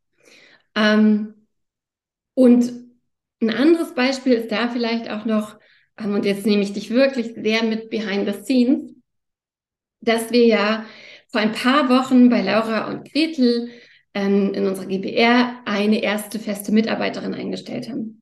Ähm, 0.75 1.35
und 2.33 2.71
ein 3.41 3.51
anderes 3.51 3.93
Beispiel 3.93 4.33
ist 4.33 4.51
da 4.51 4.69
vielleicht 4.69 5.09
auch 5.09 5.25
noch, 5.25 5.59
ähm, 5.99 6.15
und 6.15 6.25
jetzt 6.25 6.45
nehme 6.45 6.63
ich 6.63 6.73
dich 6.73 6.89
wirklich 6.89 7.33
sehr 7.35 7.63
mit 7.63 7.89
behind 7.89 8.27
the 8.27 8.43
scenes, 8.43 8.95
dass 10.01 10.31
wir 10.31 10.45
ja 10.45 10.85
vor 11.27 11.41
ein 11.41 11.51
paar 11.51 11.89
Wochen 11.89 12.29
bei 12.29 12.41
Laura 12.41 12.87
und 12.89 13.11
Gretel 13.11 13.69
ähm, 14.13 14.53
in 14.53 14.65
unserer 14.65 14.87
GBR 14.87 15.61
eine 15.65 16.01
erste 16.01 16.39
feste 16.39 16.71
Mitarbeiterin 16.71 17.33
eingestellt 17.33 17.89
haben. 17.89 18.21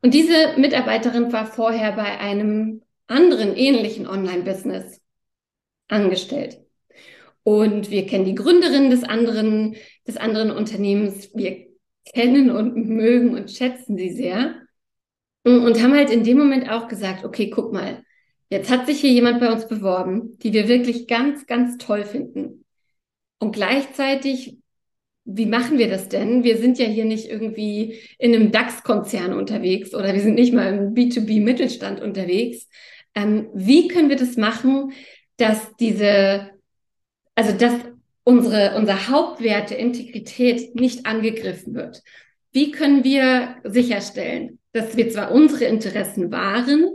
Und 0.00 0.14
diese 0.14 0.54
Mitarbeiterin 0.56 1.32
war 1.32 1.46
vorher 1.46 1.92
bei 1.92 2.18
einem 2.18 2.82
anderen 3.06 3.56
ähnlichen 3.56 4.06
Online-Business 4.06 5.00
angestellt. 5.88 6.60
Und 7.42 7.90
wir 7.90 8.06
kennen 8.06 8.26
die 8.26 8.34
Gründerin 8.34 8.90
des 8.90 9.04
anderen, 9.04 9.76
des 10.06 10.16
anderen 10.16 10.50
Unternehmens. 10.50 11.30
Wir 11.34 11.66
kennen 12.04 12.50
und 12.50 12.76
mögen 12.88 13.34
und 13.34 13.50
schätzen 13.50 13.96
sie 13.96 14.10
sehr. 14.10 14.54
Und 15.44 15.82
haben 15.82 15.94
halt 15.94 16.10
in 16.10 16.24
dem 16.24 16.36
Moment 16.36 16.70
auch 16.70 16.88
gesagt, 16.88 17.24
okay, 17.24 17.48
guck 17.48 17.72
mal, 17.72 18.04
jetzt 18.50 18.70
hat 18.70 18.86
sich 18.86 19.00
hier 19.00 19.12
jemand 19.12 19.40
bei 19.40 19.50
uns 19.50 19.66
beworben, 19.66 20.38
die 20.38 20.52
wir 20.52 20.68
wirklich 20.68 21.06
ganz, 21.06 21.46
ganz 21.46 21.78
toll 21.78 22.04
finden. 22.04 22.66
Und 23.38 23.52
gleichzeitig 23.52 24.58
wie 25.30 25.44
machen 25.44 25.76
wir 25.76 25.88
das 25.88 26.08
denn? 26.08 26.42
Wir 26.42 26.56
sind 26.56 26.78
ja 26.78 26.86
hier 26.86 27.04
nicht 27.04 27.28
irgendwie 27.28 27.98
in 28.18 28.34
einem 28.34 28.50
DAX-Konzern 28.50 29.34
unterwegs 29.34 29.94
oder 29.94 30.14
wir 30.14 30.22
sind 30.22 30.36
nicht 30.36 30.54
mal 30.54 30.72
im 30.72 30.94
B2B-Mittelstand 30.94 32.00
unterwegs. 32.00 32.66
Ähm, 33.14 33.48
wie 33.52 33.88
können 33.88 34.08
wir 34.08 34.16
das 34.16 34.38
machen, 34.38 34.92
dass 35.36 35.76
diese, 35.78 36.48
also 37.34 37.52
dass 37.52 37.74
unsere, 38.24 38.74
unser 38.78 39.10
Hauptwerte 39.10 39.74
Integrität 39.74 40.74
nicht 40.74 41.04
angegriffen 41.04 41.74
wird? 41.74 42.02
Wie 42.52 42.70
können 42.70 43.04
wir 43.04 43.56
sicherstellen, 43.64 44.58
dass 44.72 44.96
wir 44.96 45.10
zwar 45.10 45.30
unsere 45.30 45.66
Interessen 45.66 46.32
wahren, 46.32 46.88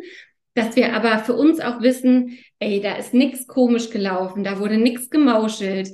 dass 0.56 0.76
wir 0.76 0.96
aber 0.96 1.20
für 1.20 1.34
uns 1.34 1.60
auch 1.60 1.82
wissen, 1.82 2.40
ey, 2.58 2.82
da 2.82 2.96
ist 2.96 3.14
nichts 3.14 3.46
komisch 3.46 3.92
gelaufen, 3.92 4.44
da 4.44 4.60
wurde 4.60 4.78
nichts 4.78 5.12
gemauschelt, 5.12 5.92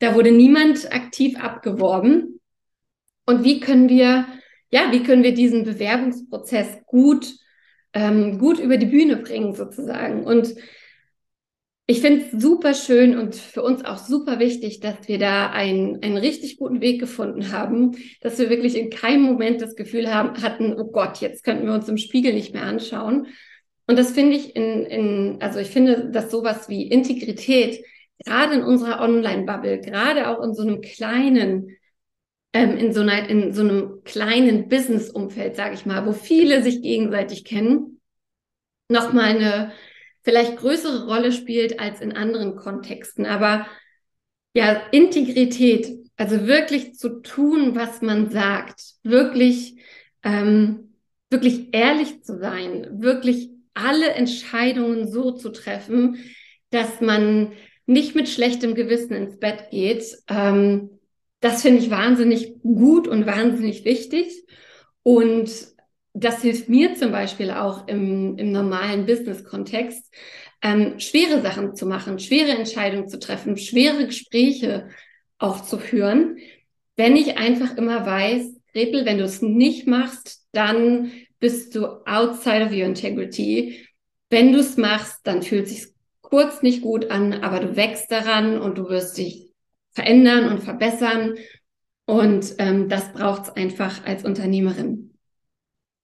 da 0.00 0.14
wurde 0.14 0.32
niemand 0.32 0.92
aktiv 0.92 1.38
abgeworben. 1.38 2.40
Und 3.26 3.44
wie 3.44 3.60
können 3.60 3.88
wir, 3.88 4.26
ja, 4.70 4.90
wie 4.90 5.02
können 5.02 5.22
wir 5.22 5.34
diesen 5.34 5.64
Bewerbungsprozess 5.64 6.78
gut, 6.86 7.32
ähm, 7.92 8.38
gut 8.38 8.58
über 8.58 8.76
die 8.76 8.86
Bühne 8.86 9.16
bringen 9.18 9.54
sozusagen? 9.54 10.24
Und 10.24 10.54
ich 11.86 12.00
finde 12.00 12.24
es 12.24 12.42
super 12.42 12.72
schön 12.74 13.18
und 13.18 13.34
für 13.34 13.62
uns 13.62 13.84
auch 13.84 13.98
super 13.98 14.38
wichtig, 14.38 14.80
dass 14.80 15.08
wir 15.08 15.18
da 15.18 15.50
einen, 15.50 16.02
einen 16.02 16.16
richtig 16.16 16.56
guten 16.56 16.80
Weg 16.80 17.00
gefunden 17.00 17.50
haben, 17.50 17.96
dass 18.20 18.38
wir 18.38 18.48
wirklich 18.48 18.78
in 18.78 18.90
keinem 18.90 19.22
Moment 19.22 19.60
das 19.60 19.74
Gefühl 19.74 20.12
haben, 20.14 20.40
hatten, 20.40 20.72
oh 20.78 20.84
Gott, 20.84 21.20
jetzt 21.20 21.44
könnten 21.44 21.66
wir 21.66 21.74
uns 21.74 21.88
im 21.88 21.98
Spiegel 21.98 22.32
nicht 22.32 22.54
mehr 22.54 22.62
anschauen. 22.62 23.26
Und 23.88 23.98
das 23.98 24.12
finde 24.12 24.36
ich 24.36 24.54
in, 24.54 24.86
in, 24.86 25.36
also 25.40 25.58
ich 25.58 25.68
finde, 25.68 26.10
dass 26.10 26.30
sowas 26.30 26.68
wie 26.68 26.86
Integrität 26.86 27.84
gerade 28.24 28.54
in 28.54 28.62
unserer 28.62 29.00
Online-Bubble, 29.00 29.80
gerade 29.80 30.28
auch 30.28 30.42
in 30.42 30.54
so 30.54 30.62
einem 30.62 30.80
kleinen, 30.80 31.76
ähm, 32.52 32.76
in 32.76 32.92
so 32.92 33.00
einer, 33.00 33.28
in 33.28 33.52
so 33.52 33.62
einem 33.62 34.02
kleinen 34.04 34.68
Business-Umfeld, 34.68 35.56
sage 35.56 35.74
ich 35.74 35.86
mal, 35.86 36.06
wo 36.06 36.12
viele 36.12 36.62
sich 36.62 36.82
gegenseitig 36.82 37.44
kennen, 37.44 38.00
nochmal 38.88 39.36
eine 39.36 39.72
vielleicht 40.22 40.56
größere 40.58 41.06
Rolle 41.06 41.32
spielt 41.32 41.80
als 41.80 42.00
in 42.00 42.12
anderen 42.12 42.56
Kontexten. 42.56 43.24
Aber 43.26 43.66
ja, 44.54 44.82
Integrität 44.90 45.96
Also 46.16 46.46
wirklich 46.46 46.94
zu 46.94 47.22
tun, 47.22 47.74
was 47.74 48.02
man 48.02 48.30
sagt, 48.30 48.82
wirklich, 49.02 49.76
ähm, 50.22 50.94
wirklich 51.30 51.68
ehrlich 51.72 52.22
zu 52.22 52.38
sein, 52.38 53.00
wirklich 53.00 53.48
alle 53.72 54.10
Entscheidungen 54.10 55.10
so 55.10 55.32
zu 55.32 55.50
treffen, 55.50 56.18
dass 56.70 57.00
man 57.00 57.52
nicht 57.86 58.14
mit 58.14 58.28
schlechtem 58.28 58.74
Gewissen 58.74 59.14
ins 59.14 59.38
Bett 59.38 59.70
geht. 59.70 60.04
Ähm, 60.28 60.90
das 61.40 61.62
finde 61.62 61.80
ich 61.80 61.90
wahnsinnig 61.90 62.54
gut 62.62 63.08
und 63.08 63.26
wahnsinnig 63.26 63.84
wichtig. 63.84 64.32
Und 65.02 65.50
das 66.12 66.42
hilft 66.42 66.68
mir 66.68 66.94
zum 66.94 67.12
Beispiel 67.12 67.50
auch 67.50 67.86
im, 67.88 68.36
im 68.36 68.52
normalen 68.52 69.06
Business-Kontext, 69.06 70.12
ähm, 70.62 70.98
schwere 70.98 71.40
Sachen 71.40 71.74
zu 71.74 71.86
machen, 71.86 72.18
schwere 72.18 72.50
Entscheidungen 72.50 73.08
zu 73.08 73.18
treffen, 73.18 73.56
schwere 73.56 74.06
Gespräche 74.06 74.88
auch 75.38 75.62
zu 75.62 75.78
führen, 75.78 76.36
wenn 77.00 77.16
ich 77.16 77.38
einfach 77.38 77.78
immer 77.78 78.04
weiß, 78.04 78.60
Gretel, 78.74 79.06
wenn 79.06 79.16
du 79.16 79.24
es 79.24 79.40
nicht 79.40 79.86
machst, 79.86 80.44
dann 80.52 81.12
bist 81.38 81.74
du 81.74 81.86
outside 82.04 82.66
of 82.66 82.72
your 82.72 82.84
integrity. 82.84 83.86
Wenn 84.28 84.52
du 84.52 84.58
es 84.58 84.76
machst, 84.76 85.20
dann 85.24 85.42
fühlt 85.42 85.66
sich 85.66 85.86
kurz 86.30 86.62
nicht 86.62 86.82
gut 86.82 87.10
an, 87.10 87.34
aber 87.34 87.60
du 87.60 87.76
wächst 87.76 88.10
daran 88.10 88.58
und 88.60 88.78
du 88.78 88.88
wirst 88.88 89.18
dich 89.18 89.50
verändern 89.90 90.48
und 90.48 90.62
verbessern. 90.62 91.34
Und 92.06 92.54
ähm, 92.58 92.88
das 92.88 93.12
braucht 93.12 93.42
es 93.42 93.50
einfach 93.50 94.04
als 94.06 94.24
Unternehmerin. 94.24 95.18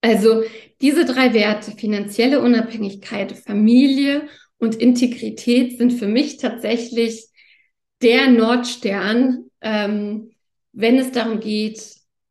Also 0.02 0.42
diese 0.80 1.04
drei 1.04 1.32
Werte, 1.32 1.72
finanzielle 1.72 2.40
Unabhängigkeit, 2.40 3.32
Familie 3.32 4.28
und 4.58 4.74
Integrität 4.76 5.78
sind 5.78 5.92
für 5.92 6.06
mich 6.06 6.36
tatsächlich 6.36 7.28
der 8.02 8.30
Nordstern, 8.30 9.50
ähm, 9.60 10.30
wenn 10.72 10.98
es 10.98 11.12
darum 11.12 11.40
geht, 11.40 11.82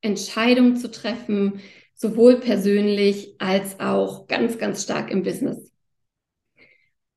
Entscheidungen 0.01 0.77
zu 0.77 0.91
treffen, 0.91 1.59
sowohl 1.95 2.39
persönlich 2.39 3.35
als 3.39 3.79
auch 3.79 4.27
ganz, 4.27 4.57
ganz 4.57 4.83
stark 4.83 5.09
im 5.11 5.23
Business. 5.23 5.74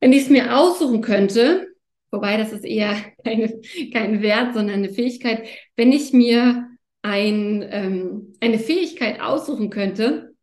Wenn 0.00 0.12
ich 0.12 0.22
es 0.22 0.30
mir 0.30 0.56
aussuchen 0.56 1.00
könnte, 1.00 1.68
wobei 2.10 2.36
das 2.36 2.52
ist 2.52 2.64
eher 2.64 2.96
keine, 3.24 3.60
kein 3.92 4.22
Wert, 4.22 4.54
sondern 4.54 4.76
eine 4.76 4.90
Fähigkeit, 4.90 5.46
wenn 5.76 5.92
ich 5.92 6.12
mir 6.12 6.68
ein, 7.02 7.66
ähm, 7.70 8.34
eine 8.40 8.58
Fähigkeit 8.58 9.20
aussuchen 9.20 9.70
könnte, 9.70 10.34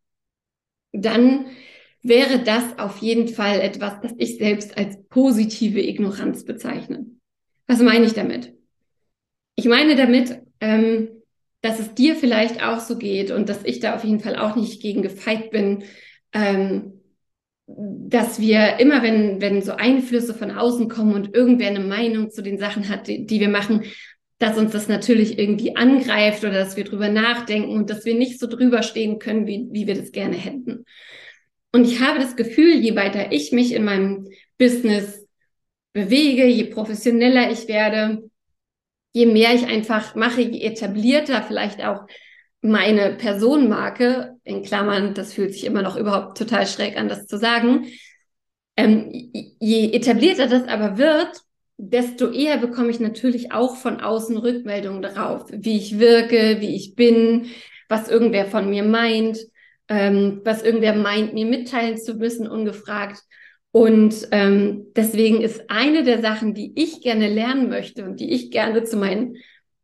dann 0.92 1.46
wäre 2.02 2.38
das 2.38 2.78
auf 2.78 2.98
jeden 2.98 3.28
Fall 3.28 3.60
etwas, 3.60 4.00
das 4.00 4.12
ich 4.16 4.38
selbst 4.38 4.78
als 4.78 5.02
positive 5.08 5.80
Ignoranz 5.80 6.44
bezeichne. 6.44 7.06
Was 7.66 7.82
meine 7.82 8.06
ich 8.06 8.14
damit? 8.14 8.54
Ich 9.56 9.66
meine 9.66 9.96
damit, 9.96 10.40
ähm, 10.60 11.08
dass 11.62 11.80
es 11.80 11.94
dir 11.94 12.14
vielleicht 12.14 12.62
auch 12.62 12.80
so 12.80 12.96
geht 12.96 13.30
und 13.30 13.48
dass 13.48 13.64
ich 13.64 13.80
da 13.80 13.96
auf 13.96 14.04
jeden 14.04 14.20
Fall 14.20 14.36
auch 14.36 14.54
nicht 14.54 14.80
gegen 14.80 15.02
gefeit 15.02 15.50
bin, 15.50 15.84
ähm, 16.32 17.00
dass 17.66 18.40
wir 18.40 18.78
immer, 18.78 19.02
wenn, 19.02 19.40
wenn 19.40 19.60
so 19.60 19.72
Einflüsse 19.72 20.34
von 20.34 20.52
außen 20.52 20.88
kommen 20.88 21.14
und 21.14 21.34
irgendwer 21.34 21.68
eine 21.68 21.80
Meinung 21.80 22.30
zu 22.30 22.42
den 22.42 22.58
Sachen 22.58 22.88
hat, 22.88 23.08
die, 23.08 23.26
die 23.26 23.40
wir 23.40 23.48
machen, 23.48 23.82
dass 24.38 24.58
uns 24.58 24.72
das 24.72 24.88
natürlich 24.88 25.38
irgendwie 25.38 25.76
angreift 25.76 26.44
oder 26.44 26.52
dass 26.52 26.76
wir 26.76 26.84
drüber 26.84 27.08
nachdenken 27.08 27.70
und 27.70 27.90
dass 27.90 28.04
wir 28.04 28.14
nicht 28.14 28.38
so 28.38 28.46
drüber 28.46 28.82
stehen 28.82 29.18
können, 29.18 29.46
wie, 29.46 29.66
wie 29.70 29.86
wir 29.86 29.94
das 29.94 30.12
gerne 30.12 30.36
hätten. 30.36 30.84
Und 31.72 31.86
ich 31.86 32.00
habe 32.00 32.18
das 32.18 32.36
Gefühl, 32.36 32.74
je 32.74 32.94
weiter 32.96 33.32
ich 33.32 33.52
mich 33.52 33.72
in 33.72 33.84
meinem 33.84 34.28
Business 34.58 35.26
bewege, 35.92 36.46
je 36.46 36.64
professioneller 36.64 37.50
ich 37.50 37.66
werde, 37.66 38.30
je 39.12 39.26
mehr 39.26 39.54
ich 39.54 39.66
einfach 39.66 40.14
mache, 40.14 40.42
je 40.42 40.60
etablierter 40.60 41.42
vielleicht 41.42 41.82
auch 41.84 42.06
meine 42.60 43.14
Personenmarke, 43.14 44.35
in 44.46 44.62
Klammern, 44.62 45.12
das 45.12 45.32
fühlt 45.32 45.52
sich 45.52 45.64
immer 45.64 45.82
noch 45.82 45.96
überhaupt 45.96 46.38
total 46.38 46.66
schräg 46.66 46.96
an, 46.96 47.08
das 47.08 47.26
zu 47.26 47.36
sagen, 47.36 47.86
ähm, 48.76 49.10
je 49.12 49.92
etablierter 49.92 50.46
das 50.46 50.68
aber 50.68 50.98
wird, 50.98 51.40
desto 51.78 52.30
eher 52.30 52.56
bekomme 52.58 52.90
ich 52.90 53.00
natürlich 53.00 53.52
auch 53.52 53.76
von 53.76 54.00
außen 54.00 54.36
Rückmeldungen 54.36 55.02
darauf, 55.02 55.46
wie 55.50 55.76
ich 55.76 55.98
wirke, 55.98 56.60
wie 56.60 56.76
ich 56.76 56.94
bin, 56.94 57.46
was 57.88 58.08
irgendwer 58.08 58.46
von 58.46 58.70
mir 58.70 58.84
meint, 58.84 59.38
ähm, 59.88 60.40
was 60.44 60.62
irgendwer 60.62 60.94
meint, 60.94 61.34
mir 61.34 61.46
mitteilen 61.46 61.98
zu 61.98 62.14
müssen, 62.14 62.48
ungefragt. 62.48 63.20
Und 63.72 64.28
ähm, 64.30 64.86
deswegen 64.94 65.42
ist 65.42 65.68
eine 65.68 66.04
der 66.04 66.22
Sachen, 66.22 66.54
die 66.54 66.72
ich 66.80 67.02
gerne 67.02 67.28
lernen 67.28 67.68
möchte 67.68 68.04
und 68.04 68.20
die 68.20 68.32
ich 68.32 68.50
gerne 68.50 68.84
zu 68.84 68.96
meinen 68.96 69.36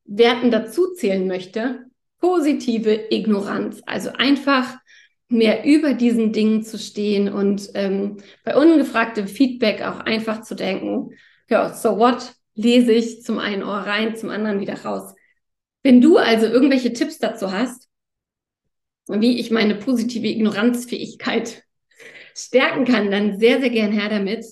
Werten 0.05 0.51
dazuzählen 0.51 1.27
möchte, 1.27 1.87
positive 2.23 3.09
Ignoranz. 3.11 3.83
Also 3.85 4.11
einfach 4.13 4.79
mehr 5.29 5.65
über 5.65 5.93
diesen 5.93 6.33
Dingen 6.33 6.63
zu 6.63 6.79
stehen 6.79 7.29
und 7.29 7.71
ähm, 7.75 8.19
bei 8.45 8.57
ungefragtem 8.57 9.27
Feedback 9.27 9.83
auch 9.83 10.01
einfach 10.01 10.43
zu 10.43 10.55
denken, 10.55 11.11
ja, 11.49 11.75
so 11.75 11.99
what, 11.99 12.35
lese 12.55 12.93
ich 12.93 13.23
zum 13.23 13.39
einen 13.39 13.63
Ohr 13.63 13.79
rein, 13.79 14.15
zum 14.15 14.31
anderen 14.31 14.61
wieder 14.61 14.83
raus. 14.83 15.15
Wenn 15.83 16.01
du 16.01 16.17
also 16.17 16.47
irgendwelche 16.47 16.93
Tipps 16.93 17.19
dazu 17.19 17.51
hast, 17.51 17.89
wie 19.09 19.41
ich 19.41 19.51
meine 19.51 19.75
positive 19.75 20.29
Ignoranzfähigkeit 20.29 21.65
stärken 22.37 22.85
kann, 22.85 23.11
dann 23.11 23.39
sehr, 23.39 23.61
sehr 23.61 23.71
gern 23.71 23.91
her 23.91 24.09
damit. 24.09 24.45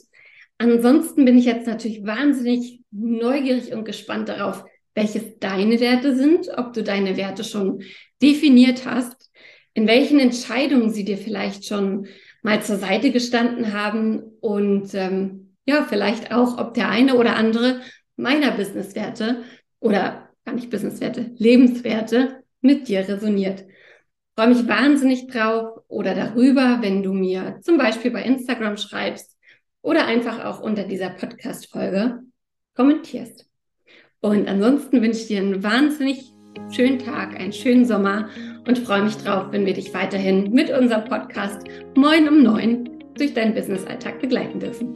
Ansonsten 0.58 1.24
bin 1.24 1.38
ich 1.38 1.44
jetzt 1.44 1.66
natürlich 1.66 2.04
wahnsinnig 2.04 2.80
neugierig 2.90 3.72
und 3.72 3.84
gespannt 3.84 4.28
darauf, 4.28 4.64
welches 4.94 5.38
deine 5.38 5.80
Werte 5.80 6.16
sind, 6.16 6.48
ob 6.56 6.72
du 6.72 6.82
deine 6.82 7.16
Werte 7.16 7.44
schon 7.44 7.82
definiert 8.20 8.84
hast, 8.84 9.30
in 9.74 9.86
welchen 9.86 10.18
Entscheidungen 10.18 10.90
sie 10.90 11.04
dir 11.04 11.18
vielleicht 11.18 11.64
schon 11.66 12.06
mal 12.42 12.62
zur 12.62 12.76
Seite 12.76 13.10
gestanden 13.10 13.72
haben 13.72 14.22
und 14.40 14.94
ähm, 14.94 15.54
ja, 15.66 15.84
vielleicht 15.88 16.32
auch, 16.32 16.58
ob 16.58 16.74
der 16.74 16.88
eine 16.88 17.16
oder 17.16 17.36
andere 17.36 17.80
meiner 18.16 18.50
Businesswerte 18.52 19.44
oder 19.78 20.28
gar 20.44 20.54
nicht 20.54 20.70
Businesswerte, 20.70 21.32
Lebenswerte 21.36 22.42
mit 22.60 22.88
dir 22.88 23.08
resoniert. 23.08 23.60
Ich 23.60 24.42
freue 24.42 24.48
mich 24.48 24.66
wahnsinnig 24.66 25.26
drauf 25.28 25.80
oder 25.88 26.14
darüber, 26.14 26.78
wenn 26.80 27.02
du 27.02 27.12
mir 27.12 27.60
zum 27.62 27.78
Beispiel 27.78 28.10
bei 28.10 28.22
Instagram 28.22 28.76
schreibst 28.76 29.36
oder 29.82 30.06
einfach 30.06 30.44
auch 30.44 30.60
unter 30.60 30.84
dieser 30.84 31.10
Podcast-Folge 31.10 32.20
kommentierst. 32.74 33.49
Und 34.22 34.48
ansonsten 34.48 35.00
wünsche 35.00 35.20
ich 35.20 35.26
dir 35.28 35.38
einen 35.38 35.62
wahnsinnig 35.62 36.32
schönen 36.70 36.98
Tag, 36.98 37.38
einen 37.38 37.52
schönen 37.52 37.84
Sommer 37.84 38.28
und 38.66 38.78
freue 38.78 39.02
mich 39.02 39.16
drauf, 39.16 39.46
wenn 39.50 39.64
wir 39.64 39.72
dich 39.72 39.94
weiterhin 39.94 40.50
mit 40.52 40.70
unserem 40.70 41.04
Podcast 41.04 41.62
Moin 41.96 42.28
um 42.28 42.42
Neun 42.42 42.88
durch 43.16 43.32
deinen 43.32 43.54
Business-Alltag 43.54 44.20
begleiten 44.20 44.60
dürfen. 44.60 44.94